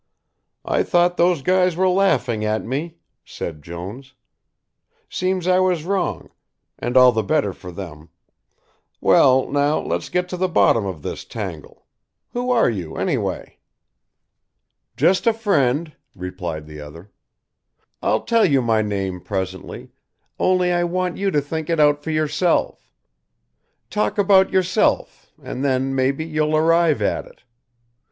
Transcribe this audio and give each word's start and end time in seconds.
"I 0.65 0.81
thought 0.81 1.15
those 1.15 1.43
guys 1.43 1.75
were 1.75 1.87
laughing 1.87 2.43
at 2.43 2.65
me," 2.65 2.97
said 3.23 3.61
Jones, 3.61 4.15
"seems 5.07 5.45
I 5.47 5.59
was 5.59 5.83
wrong, 5.83 6.31
and 6.79 6.97
all 6.97 7.11
the 7.11 7.21
better 7.21 7.53
for 7.53 7.71
them 7.71 8.09
well, 8.99 9.47
now, 9.47 9.79
let's 9.79 10.09
get 10.09 10.27
to 10.29 10.37
the 10.37 10.47
bottom 10.47 10.87
of 10.87 11.03
this 11.03 11.23
tangle 11.23 11.85
who 12.33 12.49
are 12.49 12.67
you, 12.67 12.95
anyway?" 12.97 13.59
"Just 14.97 15.27
a 15.27 15.33
friend," 15.33 15.95
replied 16.15 16.65
the 16.65 16.81
other, 16.81 17.11
"I'll 18.01 18.23
tell 18.23 18.43
you 18.47 18.59
my 18.59 18.81
name 18.81 19.21
presently, 19.21 19.91
only 20.39 20.71
I 20.71 20.83
want 20.83 21.17
you 21.17 21.29
to 21.29 21.41
think 21.41 21.69
it 21.69 21.79
out 21.79 22.01
for 22.03 22.09
yourself. 22.09 22.91
Talk 23.91 24.17
about 24.17 24.49
yourself 24.51 25.31
and 25.43 25.63
then, 25.63 25.93
maybe, 25.93 26.25
you'll 26.25 26.57
arrive 26.57 27.03
at 27.03 27.27
it. 27.27 27.43